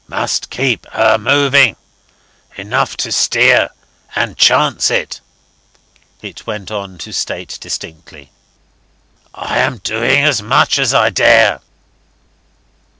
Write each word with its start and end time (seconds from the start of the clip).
"Must 0.07 0.49
keep 0.49 0.87
her 0.93 1.19
moving 1.19 1.75
enough 2.57 2.97
to 2.97 3.11
steer 3.11 3.69
and 4.15 4.35
chance 4.35 4.89
it," 4.89 5.21
it 6.23 6.47
went 6.47 6.71
on 6.71 6.97
to 6.97 7.11
state 7.13 7.59
distinctly. 7.61 8.31
"I 9.35 9.59
am 9.59 9.77
doing 9.77 10.23
as 10.23 10.41
much 10.41 10.79
as 10.79 10.91
I 10.95 11.11
dare." 11.11 11.61